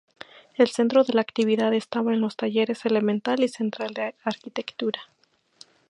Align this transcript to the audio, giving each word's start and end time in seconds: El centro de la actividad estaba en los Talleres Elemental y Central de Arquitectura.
El 0.57 0.67
centro 0.67 1.03
de 1.03 1.13
la 1.13 1.21
actividad 1.21 1.75
estaba 1.75 2.11
en 2.11 2.21
los 2.21 2.35
Talleres 2.35 2.87
Elemental 2.87 3.39
y 3.43 3.49
Central 3.49 3.93
de 3.93 4.15
Arquitectura. 4.23 4.99